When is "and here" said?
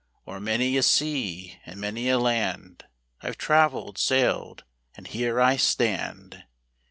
4.95-5.39